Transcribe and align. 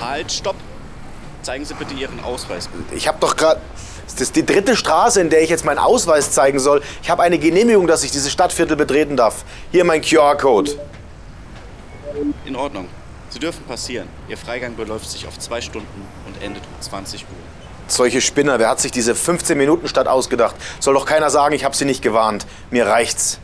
Halt, 0.00 0.30
stopp! 0.32 0.56
Zeigen 1.42 1.64
Sie 1.64 1.74
bitte 1.74 1.94
Ihren 1.94 2.20
Ausweis. 2.20 2.68
Ich 2.90 3.06
habe 3.06 3.18
doch 3.20 3.36
gerade. 3.36 3.60
Das 4.04 4.20
ist 4.20 4.36
die 4.36 4.46
dritte 4.46 4.76
Straße, 4.76 5.20
in 5.20 5.30
der 5.30 5.42
ich 5.42 5.50
jetzt 5.50 5.64
meinen 5.64 5.78
Ausweis 5.78 6.32
zeigen 6.32 6.58
soll. 6.58 6.82
Ich 7.02 7.10
habe 7.10 7.22
eine 7.22 7.38
Genehmigung, 7.38 7.86
dass 7.86 8.02
ich 8.02 8.10
dieses 8.10 8.32
Stadtviertel 8.32 8.76
betreten 8.76 9.16
darf. 9.16 9.44
Hier 9.72 9.84
mein 9.84 10.00
QR-Code. 10.00 10.78
In 12.44 12.56
Ordnung. 12.56 12.88
Sie 13.30 13.38
dürfen 13.38 13.64
passieren. 13.64 14.08
Ihr 14.28 14.38
Freigang 14.38 14.76
beläuft 14.76 15.10
sich 15.10 15.26
auf 15.26 15.38
zwei 15.38 15.60
Stunden 15.60 16.06
und 16.26 16.42
endet 16.42 16.62
um 16.64 16.80
20 16.80 17.22
Uhr. 17.22 17.28
Solche 17.88 18.20
Spinner, 18.20 18.58
wer 18.58 18.68
hat 18.68 18.80
sich 18.80 18.90
diese 18.90 19.12
15-Minuten-Stadt 19.12 20.08
ausgedacht? 20.08 20.56
Soll 20.80 20.94
doch 20.94 21.06
keiner 21.06 21.30
sagen, 21.30 21.54
ich 21.54 21.64
habe 21.64 21.76
sie 21.76 21.84
nicht 21.84 22.02
gewarnt. 22.02 22.46
Mir 22.70 22.86
reicht's. 22.86 23.38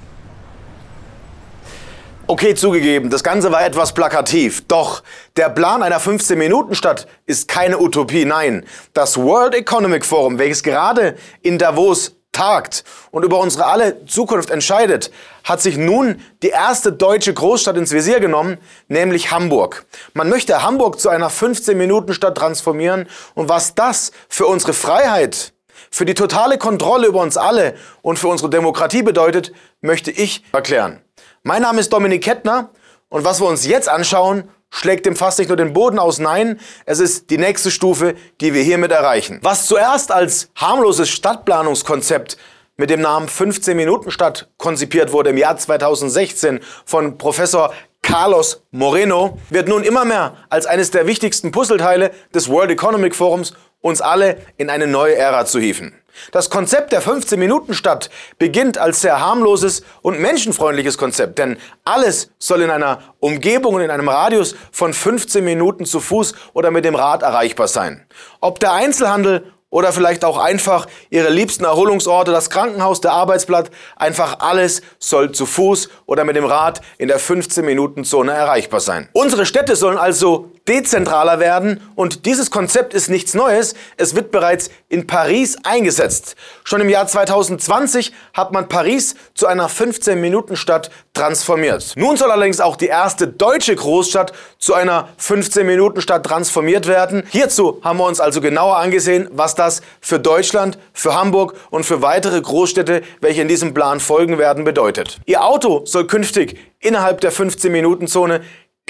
Okay, 2.32 2.54
zugegeben, 2.54 3.10
das 3.10 3.22
Ganze 3.22 3.52
war 3.52 3.62
etwas 3.62 3.92
plakativ. 3.92 4.66
Doch 4.66 5.02
der 5.36 5.50
Plan 5.50 5.82
einer 5.82 6.00
15-Minuten-Stadt 6.00 7.06
ist 7.26 7.46
keine 7.46 7.78
Utopie, 7.78 8.24
nein. 8.24 8.64
Das 8.94 9.18
World 9.18 9.54
Economic 9.54 10.06
Forum, 10.06 10.38
welches 10.38 10.62
gerade 10.62 11.16
in 11.42 11.58
Davos 11.58 12.16
tagt 12.32 12.84
und 13.10 13.22
über 13.22 13.38
unsere 13.38 13.66
alle 13.66 14.06
Zukunft 14.06 14.48
entscheidet, 14.48 15.10
hat 15.44 15.60
sich 15.60 15.76
nun 15.76 16.22
die 16.42 16.48
erste 16.48 16.90
deutsche 16.90 17.34
Großstadt 17.34 17.76
ins 17.76 17.92
Visier 17.92 18.18
genommen, 18.18 18.56
nämlich 18.88 19.30
Hamburg. 19.30 19.84
Man 20.14 20.30
möchte 20.30 20.62
Hamburg 20.62 21.00
zu 21.00 21.10
einer 21.10 21.30
15-Minuten-Stadt 21.30 22.38
transformieren 22.38 23.10
und 23.34 23.50
was 23.50 23.74
das 23.74 24.10
für 24.30 24.46
unsere 24.46 24.72
Freiheit, 24.72 25.52
für 25.90 26.06
die 26.06 26.14
totale 26.14 26.56
Kontrolle 26.56 27.08
über 27.08 27.20
uns 27.20 27.36
alle 27.36 27.74
und 28.00 28.18
für 28.18 28.28
unsere 28.28 28.48
Demokratie 28.48 29.02
bedeutet, 29.02 29.52
möchte 29.82 30.10
ich 30.10 30.42
erklären. 30.54 31.02
Mein 31.44 31.62
Name 31.62 31.80
ist 31.80 31.92
Dominik 31.92 32.22
Kettner 32.22 32.70
und 33.08 33.24
was 33.24 33.40
wir 33.40 33.48
uns 33.48 33.66
jetzt 33.66 33.88
anschauen, 33.88 34.44
schlägt 34.70 35.06
dem 35.06 35.16
fast 35.16 35.40
nicht 35.40 35.48
nur 35.48 35.56
den 35.56 35.72
Boden 35.72 35.98
aus, 35.98 36.20
nein, 36.20 36.60
es 36.86 37.00
ist 37.00 37.30
die 37.30 37.36
nächste 37.36 37.72
Stufe, 37.72 38.14
die 38.40 38.54
wir 38.54 38.62
hiermit 38.62 38.92
erreichen. 38.92 39.40
Was 39.42 39.66
zuerst 39.66 40.12
als 40.12 40.50
harmloses 40.54 41.10
Stadtplanungskonzept 41.10 42.36
mit 42.76 42.90
dem 42.90 43.00
Namen 43.00 43.28
15 43.28 43.76
Minuten 43.76 44.12
Stadt 44.12 44.50
konzipiert 44.56 45.12
wurde 45.12 45.30
im 45.30 45.36
Jahr 45.36 45.56
2016 45.56 46.60
von 46.84 47.18
Professor 47.18 47.74
Carlos 48.02 48.62
Moreno, 48.70 49.36
wird 49.50 49.66
nun 49.66 49.82
immer 49.82 50.04
mehr 50.04 50.36
als 50.48 50.66
eines 50.66 50.92
der 50.92 51.08
wichtigsten 51.08 51.50
Puzzleteile 51.50 52.12
des 52.32 52.48
World 52.48 52.70
Economic 52.70 53.16
Forums 53.16 53.52
uns 53.80 54.00
alle 54.00 54.36
in 54.58 54.70
eine 54.70 54.86
neue 54.86 55.16
Ära 55.16 55.44
zu 55.44 55.58
hieven. 55.58 55.92
Das 56.30 56.50
Konzept 56.50 56.92
der 56.92 57.02
15-Minuten-Stadt 57.02 58.10
beginnt 58.38 58.78
als 58.78 59.00
sehr 59.00 59.20
harmloses 59.20 59.82
und 60.02 60.20
menschenfreundliches 60.20 60.98
Konzept, 60.98 61.38
denn 61.38 61.56
alles 61.84 62.30
soll 62.38 62.62
in 62.62 62.70
einer 62.70 63.14
Umgebung 63.20 63.74
und 63.74 63.80
in 63.82 63.90
einem 63.90 64.08
Radius 64.08 64.54
von 64.70 64.92
15 64.92 65.44
Minuten 65.44 65.84
zu 65.84 66.00
Fuß 66.00 66.34
oder 66.52 66.70
mit 66.70 66.84
dem 66.84 66.94
Rad 66.94 67.22
erreichbar 67.22 67.68
sein. 67.68 68.06
Ob 68.40 68.60
der 68.60 68.72
Einzelhandel 68.72 69.52
oder 69.72 69.90
vielleicht 69.92 70.24
auch 70.24 70.38
einfach 70.38 70.86
ihre 71.10 71.30
liebsten 71.30 71.64
Erholungsorte, 71.64 72.30
das 72.30 72.50
Krankenhaus, 72.50 73.00
der 73.00 73.12
Arbeitsplatz, 73.12 73.70
einfach 73.96 74.38
alles 74.40 74.82
soll 74.98 75.32
zu 75.32 75.46
Fuß 75.46 75.88
oder 76.06 76.24
mit 76.24 76.36
dem 76.36 76.44
Rad 76.44 76.82
in 76.98 77.08
der 77.08 77.18
15-Minuten-Zone 77.18 78.30
erreichbar 78.30 78.80
sein. 78.80 79.08
Unsere 79.14 79.46
Städte 79.46 79.74
sollen 79.74 79.98
also 79.98 80.52
dezentraler 80.68 81.40
werden 81.40 81.80
und 81.96 82.26
dieses 82.26 82.50
Konzept 82.50 82.94
ist 82.94 83.08
nichts 83.08 83.34
Neues, 83.34 83.74
es 83.96 84.14
wird 84.14 84.30
bereits 84.30 84.70
in 84.88 85.06
Paris 85.06 85.56
eingesetzt. 85.64 86.36
Schon 86.64 86.80
im 86.80 86.88
Jahr 86.88 87.06
2020 87.06 88.12
hat 88.34 88.52
man 88.52 88.68
Paris 88.68 89.16
zu 89.34 89.46
einer 89.46 89.68
15-Minuten-Stadt 89.68 90.90
transformiert. 91.14 91.94
Nun 91.96 92.16
soll 92.16 92.30
allerdings 92.30 92.60
auch 92.60 92.76
die 92.76 92.86
erste 92.86 93.26
deutsche 93.26 93.74
Großstadt 93.74 94.32
zu 94.58 94.74
einer 94.74 95.08
15-Minuten-Stadt 95.20 96.24
transformiert 96.24 96.86
werden. 96.86 97.24
Hierzu 97.30 97.80
haben 97.82 97.98
wir 97.98 98.06
uns 98.06 98.20
also 98.20 98.40
genauer 98.40 98.76
angesehen, 98.76 99.28
was 99.32 99.54
das 99.62 99.80
für 100.00 100.18
Deutschland, 100.18 100.78
für 100.92 101.14
Hamburg 101.14 101.54
und 101.70 101.86
für 101.86 102.02
weitere 102.02 102.40
Großstädte, 102.40 103.02
welche 103.20 103.42
in 103.42 103.48
diesem 103.48 103.74
Plan 103.74 104.00
folgen 104.00 104.38
werden, 104.38 104.64
bedeutet. 104.64 105.20
Ihr 105.26 105.44
Auto 105.44 105.82
soll 105.86 106.06
künftig 106.06 106.58
innerhalb 106.80 107.20
der 107.20 107.32
15-Minuten-Zone 107.32 108.42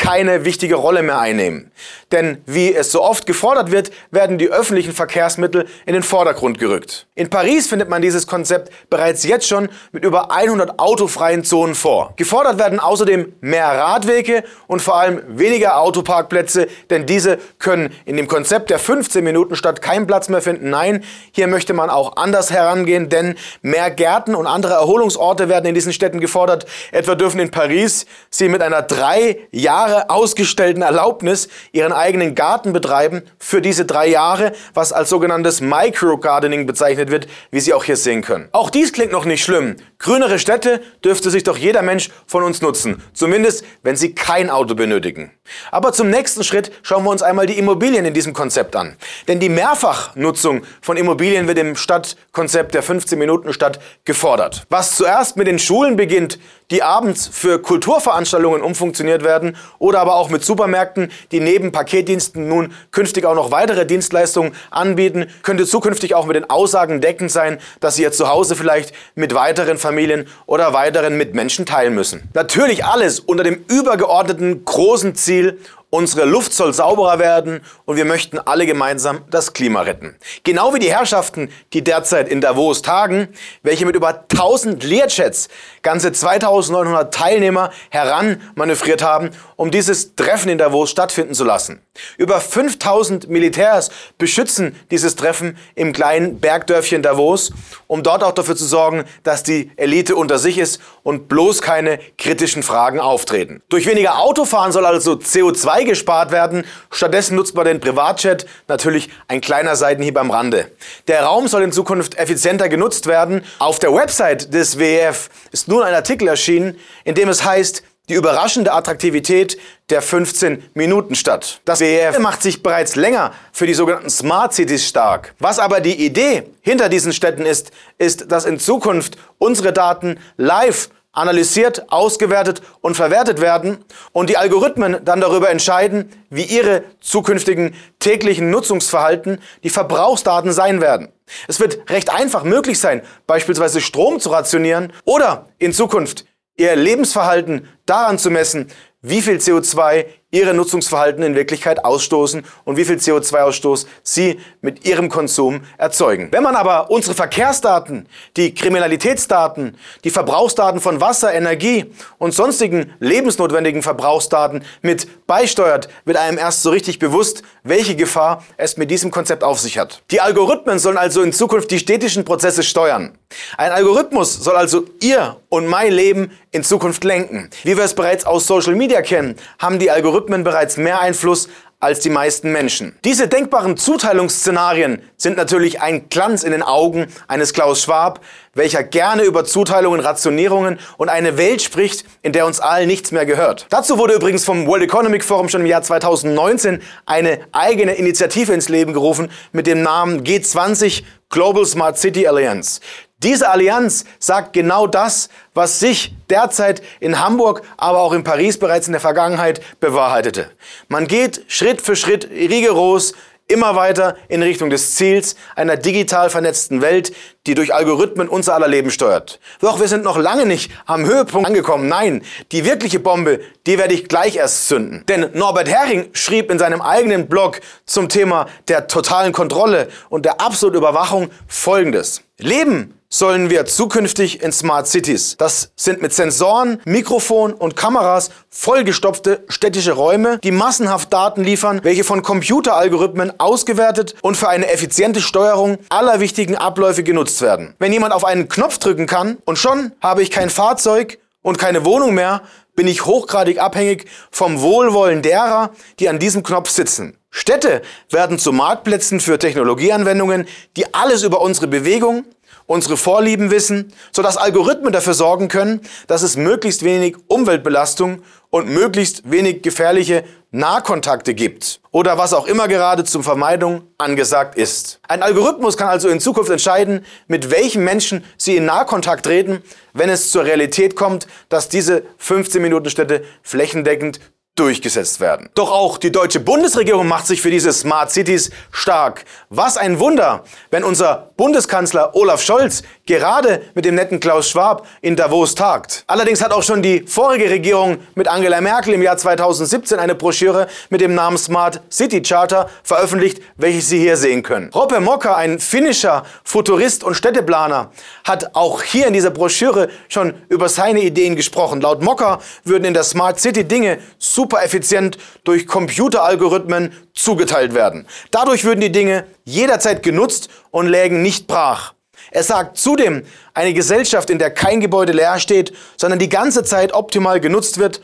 keine 0.02 0.44
wichtige 0.44 0.74
Rolle 0.74 1.04
mehr 1.04 1.20
einnehmen. 1.20 1.70
Denn 2.10 2.42
wie 2.44 2.74
es 2.74 2.90
so 2.90 3.04
oft 3.04 3.24
gefordert 3.24 3.70
wird, 3.70 3.92
werden 4.10 4.36
die 4.36 4.48
öffentlichen 4.48 4.92
Verkehrsmittel 4.92 5.66
in 5.86 5.94
den 5.94 6.02
Vordergrund 6.02 6.58
gerückt. 6.58 7.06
In 7.14 7.30
Paris 7.30 7.68
findet 7.68 7.88
man 7.88 8.02
dieses 8.02 8.26
Konzept 8.26 8.72
bereits 8.90 9.22
jetzt 9.22 9.46
schon 9.46 9.68
mit 9.92 10.04
über 10.04 10.32
100 10.32 10.80
autofreien 10.80 11.44
Zonen 11.44 11.76
vor. 11.76 12.14
Gefordert 12.16 12.58
werden 12.58 12.80
außerdem 12.80 13.32
mehr 13.40 13.68
Radwege 13.68 14.42
und 14.66 14.82
vor 14.82 14.96
allem 14.96 15.22
weniger 15.38 15.78
Autoparkplätze, 15.78 16.66
denn 16.90 17.06
diese 17.06 17.38
können 17.60 17.94
in 18.04 18.16
dem 18.16 18.26
Konzept 18.26 18.70
der 18.70 18.80
15 18.80 19.22
Minuten 19.22 19.54
Stadt 19.54 19.82
keinen 19.82 20.08
Platz 20.08 20.28
mehr 20.28 20.42
finden. 20.42 20.68
Nein, 20.68 21.04
hier 21.30 21.46
möchte 21.46 21.74
man 21.74 21.90
auch 21.90 22.16
anders 22.16 22.50
herangehen, 22.50 23.08
denn 23.08 23.36
mehr 23.62 23.90
Gärten 23.92 24.34
und 24.34 24.48
andere 24.48 24.72
Erholungsorte 24.72 25.48
werden 25.48 25.66
in 25.66 25.76
diesen 25.76 25.92
Städten 25.92 26.18
gefordert. 26.18 26.66
Etwa 26.90 27.14
dürfen 27.14 27.38
in 27.38 27.52
Paris 27.52 28.06
sie 28.30 28.48
mit 28.48 28.62
einer 28.62 28.82
drei 28.82 29.38
Jahre 29.52 29.91
Jahre 29.92 30.10
ausgestellten 30.10 30.82
Erlaubnis 30.82 31.48
ihren 31.72 31.92
eigenen 31.92 32.34
Garten 32.34 32.72
betreiben 32.72 33.22
für 33.38 33.60
diese 33.60 33.84
drei 33.84 34.08
Jahre, 34.08 34.52
was 34.74 34.92
als 34.92 35.10
sogenanntes 35.10 35.60
Microgardening 35.60 36.66
bezeichnet 36.66 37.10
wird, 37.10 37.28
wie 37.50 37.60
Sie 37.60 37.74
auch 37.74 37.84
hier 37.84 37.96
sehen 37.96 38.22
können. 38.22 38.48
Auch 38.52 38.70
dies 38.70 38.92
klingt 38.92 39.12
noch 39.12 39.24
nicht 39.24 39.44
schlimm. 39.44 39.76
Grünere 39.98 40.38
Städte 40.38 40.80
dürfte 41.04 41.30
sich 41.30 41.44
doch 41.44 41.56
jeder 41.56 41.82
Mensch 41.82 42.10
von 42.26 42.42
uns 42.42 42.60
nutzen, 42.60 43.02
zumindest 43.12 43.64
wenn 43.82 43.96
sie 43.96 44.14
kein 44.14 44.50
Auto 44.50 44.74
benötigen. 44.74 45.30
Aber 45.70 45.92
zum 45.92 46.10
nächsten 46.10 46.42
Schritt 46.44 46.72
schauen 46.82 47.04
wir 47.04 47.10
uns 47.10 47.22
einmal 47.22 47.46
die 47.46 47.58
Immobilien 47.58 48.04
in 48.04 48.14
diesem 48.14 48.32
Konzept 48.32 48.74
an. 48.74 48.96
Denn 49.28 49.38
die 49.38 49.48
Mehrfachnutzung 49.48 50.62
von 50.80 50.96
Immobilien 50.96 51.46
wird 51.46 51.58
im 51.58 51.76
Stadtkonzept 51.76 52.74
der 52.74 52.82
15-Minuten-Stadt 52.82 53.80
gefordert. 54.04 54.66
Was 54.70 54.96
zuerst 54.96 55.36
mit 55.36 55.46
den 55.46 55.58
Schulen 55.58 55.96
beginnt, 55.96 56.38
die 56.70 56.82
abends 56.82 57.28
für 57.28 57.60
Kulturveranstaltungen 57.60 58.62
umfunktioniert 58.62 59.22
werden 59.22 59.56
oder 59.82 59.98
aber 59.98 60.14
auch 60.14 60.30
mit 60.30 60.44
Supermärkten, 60.44 61.10
die 61.32 61.40
neben 61.40 61.72
Paketdiensten 61.72 62.46
nun 62.46 62.72
künftig 62.92 63.26
auch 63.26 63.34
noch 63.34 63.50
weitere 63.50 63.84
Dienstleistungen 63.84 64.52
anbieten, 64.70 65.26
könnte 65.42 65.66
zukünftig 65.66 66.14
auch 66.14 66.24
mit 66.24 66.36
den 66.36 66.48
Aussagen 66.48 67.00
deckend 67.00 67.32
sein, 67.32 67.58
dass 67.80 67.96
sie 67.96 68.02
ihr 68.02 68.12
Zuhause 68.12 68.54
vielleicht 68.54 68.94
mit 69.16 69.34
weiteren 69.34 69.78
Familien 69.78 70.28
oder 70.46 70.72
weiteren 70.72 71.16
Mitmenschen 71.16 71.66
teilen 71.66 71.96
müssen. 71.96 72.22
Natürlich 72.32 72.84
alles 72.84 73.18
unter 73.18 73.42
dem 73.42 73.64
übergeordneten 73.66 74.64
großen 74.64 75.16
Ziel, 75.16 75.58
Unsere 75.94 76.24
Luft 76.24 76.54
soll 76.54 76.72
sauberer 76.72 77.18
werden 77.18 77.60
und 77.84 77.96
wir 77.98 78.06
möchten 78.06 78.38
alle 78.38 78.64
gemeinsam 78.64 79.26
das 79.28 79.52
Klima 79.52 79.82
retten. 79.82 80.16
Genau 80.42 80.72
wie 80.72 80.78
die 80.78 80.90
Herrschaften, 80.90 81.50
die 81.74 81.84
derzeit 81.84 82.30
in 82.30 82.40
Davos 82.40 82.80
tagen, 82.80 83.28
welche 83.62 83.84
mit 83.84 83.94
über 83.94 84.24
1000 84.32 84.82
Learjets 84.84 85.50
ganze 85.82 86.10
2900 86.10 87.12
Teilnehmer 87.12 87.72
heranmanövriert 87.90 89.02
haben, 89.02 89.32
um 89.56 89.70
dieses 89.70 90.14
Treffen 90.14 90.48
in 90.48 90.56
Davos 90.56 90.90
stattfinden 90.90 91.34
zu 91.34 91.44
lassen. 91.44 91.82
Über 92.16 92.40
5000 92.40 93.28
Militärs 93.28 93.90
beschützen 94.16 94.74
dieses 94.90 95.14
Treffen 95.14 95.58
im 95.74 95.92
kleinen 95.92 96.40
Bergdörfchen 96.40 97.02
Davos, 97.02 97.52
um 97.86 98.02
dort 98.02 98.24
auch 98.24 98.32
dafür 98.32 98.56
zu 98.56 98.64
sorgen, 98.64 99.04
dass 99.24 99.42
die 99.42 99.70
Elite 99.76 100.16
unter 100.16 100.38
sich 100.38 100.56
ist 100.58 100.80
und 101.02 101.28
bloß 101.28 101.60
keine 101.60 101.98
kritischen 102.16 102.62
Fragen 102.62 102.98
auftreten. 102.98 103.62
Durch 103.68 103.86
weniger 103.86 104.18
Autofahren 104.18 104.72
soll 104.72 104.86
also 104.86 105.12
CO2 105.12 105.84
gespart 105.84 106.32
werden. 106.32 106.64
Stattdessen 106.90 107.36
nutzt 107.36 107.54
man 107.54 107.66
den 107.66 107.80
Privatjet, 107.80 108.46
natürlich 108.68 109.10
ein 109.28 109.40
kleiner 109.40 109.76
Seitenhieb 109.76 110.16
am 110.16 110.30
Rande. 110.30 110.70
Der 111.08 111.24
Raum 111.24 111.46
soll 111.46 111.62
in 111.62 111.72
Zukunft 111.72 112.16
effizienter 112.16 112.68
genutzt 112.68 113.06
werden. 113.06 113.42
Auf 113.58 113.78
der 113.78 113.92
Website 113.94 114.54
des 114.54 114.78
WEF 114.78 115.28
ist 115.50 115.68
nun 115.68 115.82
ein 115.82 115.94
Artikel 115.94 116.28
erschienen, 116.28 116.78
in 117.04 117.14
dem 117.14 117.28
es 117.28 117.44
heißt, 117.44 117.82
die 118.08 118.14
überraschende 118.14 118.72
Attraktivität 118.72 119.58
der 119.90 120.02
15 120.02 120.70
Minuten 120.74 121.14
Stadt. 121.14 121.60
Das 121.64 121.80
WEF 121.80 122.18
macht 122.18 122.42
sich 122.42 122.62
bereits 122.62 122.96
länger 122.96 123.32
für 123.52 123.66
die 123.66 123.74
sogenannten 123.74 124.10
Smart 124.10 124.52
Cities 124.52 124.86
stark. 124.86 125.34
Was 125.38 125.58
aber 125.58 125.80
die 125.80 126.04
Idee 126.04 126.44
hinter 126.62 126.88
diesen 126.88 127.12
Städten 127.12 127.46
ist, 127.46 127.70
ist, 127.98 128.32
dass 128.32 128.44
in 128.44 128.58
Zukunft 128.58 129.16
unsere 129.38 129.72
Daten 129.72 130.18
live 130.36 130.90
analysiert, 131.12 131.92
ausgewertet 131.92 132.62
und 132.80 132.96
verwertet 132.96 133.40
werden 133.40 133.84
und 134.12 134.30
die 134.30 134.38
Algorithmen 134.38 135.04
dann 135.04 135.20
darüber 135.20 135.50
entscheiden, 135.50 136.10
wie 136.30 136.44
ihre 136.44 136.84
zukünftigen 137.00 137.74
täglichen 137.98 138.50
Nutzungsverhalten 138.50 139.38
die 139.62 139.70
Verbrauchsdaten 139.70 140.52
sein 140.52 140.80
werden. 140.80 141.12
Es 141.48 141.60
wird 141.60 141.90
recht 141.90 142.10
einfach 142.10 142.44
möglich 142.44 142.78
sein, 142.80 143.02
beispielsweise 143.26 143.80
Strom 143.80 144.20
zu 144.20 144.30
rationieren 144.30 144.92
oder 145.04 145.48
in 145.58 145.72
Zukunft 145.72 146.24
ihr 146.56 146.76
Lebensverhalten 146.76 147.68
daran 147.86 148.18
zu 148.18 148.30
messen, 148.30 148.68
wie 149.00 149.22
viel 149.22 149.36
CO2 149.36 150.06
ihre 150.32 150.54
Nutzungsverhalten 150.54 151.22
in 151.22 151.36
Wirklichkeit 151.36 151.84
ausstoßen 151.84 152.42
und 152.64 152.76
wie 152.76 152.84
viel 152.84 152.96
CO2-Ausstoß 152.96 153.86
sie 154.02 154.40
mit 154.62 154.86
ihrem 154.86 155.08
Konsum 155.10 155.60
erzeugen. 155.76 156.28
Wenn 156.32 156.42
man 156.42 156.56
aber 156.56 156.90
unsere 156.90 157.14
Verkehrsdaten, 157.14 158.08
die 158.36 158.54
Kriminalitätsdaten, 158.54 159.76
die 160.04 160.10
Verbrauchsdaten 160.10 160.80
von 160.80 161.00
Wasser, 161.00 161.34
Energie 161.34 161.92
und 162.18 162.32
sonstigen 162.34 162.94
lebensnotwendigen 162.98 163.82
Verbrauchsdaten 163.82 164.64
mit 164.80 165.26
beisteuert, 165.26 165.88
wird 166.06 166.16
einem 166.16 166.38
erst 166.38 166.62
so 166.62 166.70
richtig 166.70 166.98
bewusst, 166.98 167.42
welche 167.62 167.94
Gefahr 167.94 168.42
es 168.56 168.78
mit 168.78 168.90
diesem 168.90 169.10
Konzept 169.10 169.44
auf 169.44 169.60
sich 169.60 169.78
hat. 169.78 170.02
Die 170.10 170.22
Algorithmen 170.22 170.78
sollen 170.78 170.96
also 170.96 171.22
in 171.22 171.32
Zukunft 171.32 171.70
die 171.70 171.78
städtischen 171.78 172.24
Prozesse 172.24 172.62
steuern. 172.62 173.18
Ein 173.56 173.72
Algorithmus 173.72 174.34
soll 174.34 174.56
also 174.56 174.84
ihr 175.00 175.36
und 175.48 175.66
mein 175.66 175.92
Leben 175.92 176.32
in 176.50 176.64
Zukunft 176.64 177.04
lenken. 177.04 177.50
Wie 177.62 177.76
wir 177.76 177.84
es 177.84 177.94
bereits 177.94 178.24
aus 178.24 178.46
Social 178.46 178.74
Media 178.74 179.02
kennen, 179.02 179.36
haben 179.58 179.78
die 179.78 179.90
Algorithmen 179.90 180.21
bereits 180.44 180.76
mehr 180.76 181.00
Einfluss 181.00 181.48
als 181.82 181.98
die 181.98 182.10
meisten 182.10 182.52
Menschen. 182.52 182.96
Diese 183.04 183.26
denkbaren 183.26 183.76
Zuteilungsszenarien 183.76 185.02
sind 185.16 185.36
natürlich 185.36 185.80
ein 185.80 186.08
Glanz 186.08 186.44
in 186.44 186.52
den 186.52 186.62
Augen 186.62 187.08
eines 187.26 187.52
Klaus 187.52 187.82
Schwab, 187.82 188.20
welcher 188.54 188.84
gerne 188.84 189.24
über 189.24 189.44
Zuteilungen, 189.44 189.98
Rationierungen 189.98 190.78
und 190.96 191.08
eine 191.08 191.38
Welt 191.38 191.60
spricht, 191.60 192.04
in 192.22 192.32
der 192.32 192.46
uns 192.46 192.60
allen 192.60 192.86
nichts 192.86 193.10
mehr 193.10 193.26
gehört. 193.26 193.66
Dazu 193.70 193.98
wurde 193.98 194.14
übrigens 194.14 194.44
vom 194.44 194.68
World 194.68 194.84
Economic 194.84 195.24
Forum 195.24 195.48
schon 195.48 195.62
im 195.62 195.66
Jahr 195.66 195.82
2019 195.82 196.80
eine 197.04 197.40
eigene 197.50 197.94
Initiative 197.94 198.52
ins 198.52 198.68
Leben 198.68 198.92
gerufen 198.92 199.28
mit 199.50 199.66
dem 199.66 199.82
Namen 199.82 200.22
G20 200.22 201.02
Global 201.30 201.66
Smart 201.66 201.98
City 201.98 202.28
Alliance. 202.28 202.80
Diese 203.22 203.50
Allianz 203.50 204.04
sagt 204.18 204.52
genau 204.52 204.88
das, 204.88 205.28
was 205.54 205.78
sich 205.78 206.12
derzeit 206.28 206.82
in 206.98 207.20
Hamburg, 207.20 207.62
aber 207.76 208.00
auch 208.00 208.12
in 208.14 208.24
Paris 208.24 208.58
bereits 208.58 208.88
in 208.88 208.92
der 208.92 209.00
Vergangenheit 209.00 209.60
bewahrheitete. 209.78 210.50
Man 210.88 211.06
geht 211.06 211.44
Schritt 211.46 211.71
für 211.80 211.96
Schritt 211.96 212.28
rigoros 212.30 213.14
immer 213.48 213.76
weiter 213.76 214.16
in 214.28 214.42
Richtung 214.42 214.70
des 214.70 214.94
Ziels 214.94 215.36
einer 215.54 215.76
digital 215.76 216.30
vernetzten 216.30 216.80
Welt, 216.80 217.12
die 217.46 217.54
durch 217.54 217.74
Algorithmen 217.74 218.28
unser 218.28 218.54
aller 218.54 218.68
Leben 218.68 218.90
steuert. 218.90 219.40
Doch 219.60 219.80
wir 219.80 219.88
sind 219.88 220.04
noch 220.04 220.16
lange 220.16 220.46
nicht 220.46 220.72
am 220.86 221.04
Höhepunkt 221.04 221.46
angekommen. 221.46 221.88
Nein, 221.88 222.22
die 222.50 222.64
wirkliche 222.64 223.00
Bombe, 223.00 223.40
die 223.66 223.78
werde 223.78 223.94
ich 223.94 224.08
gleich 224.08 224.36
erst 224.36 224.68
zünden. 224.68 225.04
Denn 225.08 225.30
Norbert 225.34 225.68
Herring 225.68 226.08
schrieb 226.12 226.50
in 226.50 226.58
seinem 226.58 226.80
eigenen 226.80 227.28
Blog 227.28 227.60
zum 227.84 228.08
Thema 228.08 228.46
der 228.68 228.86
totalen 228.86 229.32
Kontrolle 229.32 229.88
und 230.08 230.24
der 230.24 230.40
absoluten 230.40 230.78
Überwachung 230.78 231.30
Folgendes. 231.46 232.22
Leben 232.38 232.98
sollen 233.12 233.50
wir 233.50 233.66
zukünftig 233.66 234.42
in 234.42 234.52
Smart 234.52 234.88
Cities. 234.88 235.36
Das 235.36 235.70
sind 235.76 236.00
mit 236.00 236.14
Sensoren, 236.14 236.80
Mikrofon 236.84 237.52
und 237.52 237.76
Kameras 237.76 238.30
vollgestopfte 238.48 239.44
städtische 239.48 239.92
Räume, 239.92 240.38
die 240.42 240.50
massenhaft 240.50 241.12
Daten 241.12 241.44
liefern, 241.44 241.80
welche 241.82 242.04
von 242.04 242.22
Computeralgorithmen 242.22 243.38
ausgewertet 243.38 244.14
und 244.22 244.36
für 244.36 244.48
eine 244.48 244.70
effiziente 244.70 245.20
Steuerung 245.20 245.76
aller 245.90 246.20
wichtigen 246.20 246.56
Abläufe 246.56 247.02
genutzt 247.02 247.42
werden. 247.42 247.74
Wenn 247.78 247.92
jemand 247.92 248.14
auf 248.14 248.24
einen 248.24 248.48
Knopf 248.48 248.78
drücken 248.78 249.06
kann 249.06 249.36
und 249.44 249.58
schon 249.58 249.92
habe 250.00 250.22
ich 250.22 250.30
kein 250.30 250.48
Fahrzeug 250.48 251.18
und 251.42 251.58
keine 251.58 251.84
Wohnung 251.84 252.14
mehr, 252.14 252.40
bin 252.74 252.88
ich 252.88 253.04
hochgradig 253.04 253.60
abhängig 253.60 254.06
vom 254.30 254.62
Wohlwollen 254.62 255.20
derer, 255.20 255.72
die 255.98 256.08
an 256.08 256.18
diesem 256.18 256.42
Knopf 256.42 256.70
sitzen. 256.70 257.18
Städte 257.30 257.82
werden 258.10 258.38
zu 258.38 258.52
Marktplätzen 258.52 259.20
für 259.20 259.38
Technologieanwendungen, 259.38 260.46
die 260.76 260.94
alles 260.94 261.22
über 261.22 261.40
unsere 261.40 261.66
Bewegung, 261.66 262.24
unsere 262.66 262.96
Vorlieben 262.96 263.50
wissen, 263.50 263.92
sodass 264.12 264.36
Algorithmen 264.36 264.92
dafür 264.92 265.14
sorgen 265.14 265.48
können, 265.48 265.80
dass 266.06 266.22
es 266.22 266.36
möglichst 266.36 266.84
wenig 266.84 267.16
Umweltbelastung 267.28 268.22
und 268.50 268.68
möglichst 268.68 269.30
wenig 269.30 269.62
gefährliche 269.62 270.24
Nahkontakte 270.50 271.32
gibt 271.32 271.80
oder 271.90 272.18
was 272.18 272.34
auch 272.34 272.46
immer 272.46 272.68
gerade 272.68 273.04
zur 273.04 273.22
Vermeidung 273.22 273.84
angesagt 273.96 274.54
ist. 274.54 275.00
Ein 275.08 275.22
Algorithmus 275.22 275.78
kann 275.78 275.88
also 275.88 276.10
in 276.10 276.20
Zukunft 276.20 276.50
entscheiden, 276.50 277.06
mit 277.26 277.50
welchen 277.50 277.82
Menschen 277.84 278.22
Sie 278.36 278.56
in 278.56 278.66
Nahkontakt 278.66 279.24
treten, 279.24 279.62
wenn 279.94 280.10
es 280.10 280.30
zur 280.30 280.44
Realität 280.44 280.94
kommt, 280.94 281.26
dass 281.48 281.70
diese 281.70 282.02
15 282.18 282.60
Minuten 282.60 282.90
Städte 282.90 283.24
flächendeckend 283.42 284.20
durchgesetzt 284.54 285.20
werden. 285.20 285.48
Doch 285.54 285.70
auch 285.70 285.96
die 285.96 286.12
deutsche 286.12 286.40
Bundesregierung 286.40 287.08
macht 287.08 287.26
sich 287.26 287.40
für 287.40 287.50
diese 287.50 287.72
Smart 287.72 288.10
Cities 288.10 288.50
stark. 288.70 289.24
Was 289.48 289.78
ein 289.78 289.98
Wunder, 289.98 290.44
wenn 290.70 290.84
unser 290.84 291.30
Bundeskanzler 291.36 292.14
Olaf 292.14 292.42
Scholz 292.42 292.82
gerade 293.06 293.62
mit 293.74 293.84
dem 293.84 293.94
netten 293.94 294.20
Klaus 294.20 294.48
Schwab 294.48 294.86
in 295.00 295.16
Davos 295.16 295.54
tagt. 295.54 296.04
Allerdings 296.06 296.42
hat 296.42 296.52
auch 296.52 296.62
schon 296.62 296.82
die 296.82 297.04
vorige 297.06 297.50
Regierung 297.50 297.98
mit 298.14 298.28
Angela 298.28 298.60
Merkel 298.60 298.94
im 298.94 299.02
Jahr 299.02 299.16
2017 299.16 299.98
eine 299.98 300.14
Broschüre 300.14 300.68
mit 300.90 301.00
dem 301.00 301.14
Namen 301.14 301.38
Smart 301.38 301.80
City 301.90 302.22
Charter 302.22 302.68
veröffentlicht, 302.82 303.42
welche 303.56 303.80
Sie 303.80 303.98
hier 303.98 304.16
sehen 304.16 304.42
können. 304.42 304.70
Roppe 304.74 305.00
Mokka, 305.00 305.34
ein 305.36 305.58
finnischer 305.58 306.24
Futurist 306.44 307.04
und 307.04 307.14
Städteplaner, 307.14 307.90
hat 308.24 308.54
auch 308.54 308.82
hier 308.82 309.06
in 309.06 309.12
dieser 309.12 309.30
Broschüre 309.30 309.88
schon 310.08 310.34
über 310.48 310.68
seine 310.68 311.00
Ideen 311.02 311.36
gesprochen. 311.36 311.80
Laut 311.80 312.02
Mokka 312.02 312.40
würden 312.64 312.84
in 312.84 312.94
der 312.94 313.04
Smart 313.04 313.40
City 313.40 313.64
Dinge 313.64 313.98
super 314.18 314.62
effizient 314.62 315.18
durch 315.44 315.66
Computeralgorithmen 315.66 316.92
zugeteilt 317.14 317.74
werden. 317.74 318.06
Dadurch 318.30 318.64
würden 318.64 318.80
die 318.80 318.92
Dinge 318.92 319.24
jederzeit 319.44 320.02
genutzt 320.02 320.48
und 320.70 320.86
lägen 320.86 321.22
nicht 321.22 321.46
brach. 321.46 321.94
Er 322.32 322.42
sagt 322.42 322.78
zudem, 322.78 323.24
eine 323.54 323.74
Gesellschaft, 323.74 324.30
in 324.30 324.38
der 324.38 324.50
kein 324.50 324.80
Gebäude 324.80 325.12
leer 325.12 325.38
steht, 325.38 325.72
sondern 325.96 326.18
die 326.18 326.30
ganze 326.30 326.64
Zeit 326.64 326.94
optimal 326.94 327.40
genutzt 327.40 327.78
wird, 327.78 328.00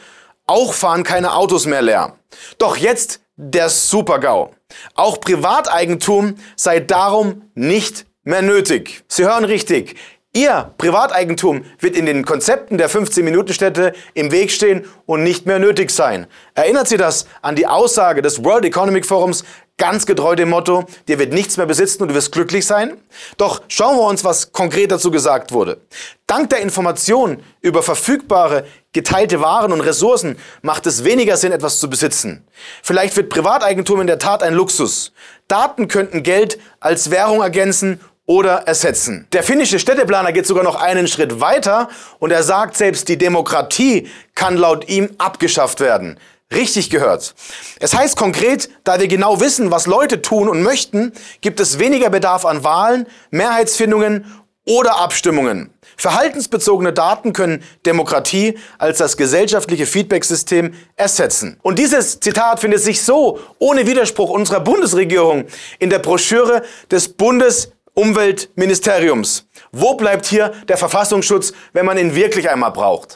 auch 0.46 0.74
fahren 0.74 1.02
keine 1.02 1.34
Autos 1.34 1.66
mehr 1.66 1.82
leer. 1.82 2.14
Doch 2.58 2.76
jetzt 2.76 3.20
der 3.36 3.70
Supergau. 3.70 4.52
Auch 4.94 5.20
Privateigentum 5.20 6.34
sei 6.56 6.80
darum 6.80 7.50
nicht 7.54 8.06
mehr 8.22 8.42
nötig. 8.42 9.02
Sie 9.08 9.24
hören 9.24 9.44
richtig. 9.44 9.96
Ihr 10.34 10.72
Privateigentum 10.76 11.64
wird 11.80 11.96
in 11.96 12.04
den 12.04 12.24
Konzepten 12.24 12.76
der 12.76 12.90
15-Minuten-Städte 12.90 13.94
im 14.12 14.30
Weg 14.30 14.50
stehen 14.50 14.84
und 15.06 15.22
nicht 15.22 15.46
mehr 15.46 15.58
nötig 15.58 15.90
sein. 15.90 16.26
Erinnert 16.54 16.86
Sie 16.86 16.98
das 16.98 17.26
an 17.40 17.56
die 17.56 17.66
Aussage 17.66 18.20
des 18.20 18.44
World 18.44 18.66
Economic 18.66 19.06
Forums, 19.06 19.44
ganz 19.78 20.04
getreu 20.04 20.34
dem 20.34 20.50
Motto, 20.50 20.84
dir 21.06 21.18
wird 21.18 21.32
nichts 21.32 21.56
mehr 21.56 21.66
besitzen 21.66 22.02
und 22.02 22.08
du 22.08 22.14
wirst 22.14 22.32
glücklich 22.32 22.66
sein? 22.66 22.98
Doch 23.38 23.62
schauen 23.68 23.96
wir 23.96 24.06
uns, 24.06 24.24
was 24.24 24.52
konkret 24.52 24.90
dazu 24.90 25.10
gesagt 25.10 25.52
wurde. 25.52 25.80
Dank 26.26 26.50
der 26.50 26.60
Information 26.60 27.42
über 27.62 27.82
verfügbare, 27.82 28.66
geteilte 28.92 29.40
Waren 29.40 29.72
und 29.72 29.80
Ressourcen 29.80 30.36
macht 30.60 30.86
es 30.86 31.04
weniger 31.04 31.36
Sinn, 31.36 31.52
etwas 31.52 31.78
zu 31.78 31.88
besitzen. 31.88 32.46
Vielleicht 32.82 33.16
wird 33.16 33.30
Privateigentum 33.30 34.00
in 34.02 34.06
der 34.06 34.18
Tat 34.18 34.42
ein 34.42 34.52
Luxus. 34.52 35.12
Daten 35.46 35.88
könnten 35.88 36.22
Geld 36.22 36.58
als 36.80 37.10
Währung 37.10 37.40
ergänzen 37.40 38.00
oder 38.26 38.66
ersetzen. 38.66 39.26
Der 39.32 39.42
finnische 39.42 39.78
Städteplaner 39.78 40.32
geht 40.32 40.46
sogar 40.46 40.62
noch 40.62 40.74
einen 40.74 41.08
Schritt 41.08 41.40
weiter 41.40 41.88
und 42.18 42.30
er 42.30 42.42
sagt, 42.42 42.76
selbst 42.76 43.08
die 43.08 43.16
Demokratie 43.16 44.08
kann 44.34 44.58
laut 44.58 44.88
ihm 44.90 45.14
abgeschafft 45.16 45.80
werden. 45.80 46.18
Richtig 46.54 46.88
gehört. 46.88 47.34
Es 47.78 47.94
heißt 47.94 48.16
konkret, 48.16 48.70
da 48.84 48.98
wir 48.98 49.06
genau 49.06 49.38
wissen, 49.40 49.70
was 49.70 49.86
Leute 49.86 50.22
tun 50.22 50.48
und 50.48 50.62
möchten, 50.62 51.12
gibt 51.42 51.60
es 51.60 51.78
weniger 51.78 52.08
Bedarf 52.08 52.46
an 52.46 52.64
Wahlen, 52.64 53.06
Mehrheitsfindungen 53.30 54.24
oder 54.64 54.98
Abstimmungen. 54.98 55.70
Verhaltensbezogene 55.98 56.92
Daten 56.92 57.32
können 57.32 57.62
Demokratie 57.84 58.58
als 58.78 58.98
das 58.98 59.16
gesellschaftliche 59.16 59.84
Feedbacksystem 59.84 60.74
ersetzen. 60.96 61.58
Und 61.62 61.78
dieses 61.78 62.20
Zitat 62.20 62.60
findet 62.60 62.80
sich 62.80 63.02
so 63.02 63.40
ohne 63.58 63.86
Widerspruch 63.86 64.30
unserer 64.30 64.60
Bundesregierung 64.60 65.46
in 65.78 65.90
der 65.90 65.98
Broschüre 65.98 66.62
des 66.90 67.08
Bundes 67.08 67.72
Umweltministeriums. 67.94 69.48
Wo 69.72 69.94
bleibt 69.94 70.24
hier 70.24 70.52
der 70.68 70.76
Verfassungsschutz, 70.76 71.52
wenn 71.72 71.84
man 71.84 71.98
ihn 71.98 72.14
wirklich 72.14 72.48
einmal 72.48 72.70
braucht? 72.70 73.06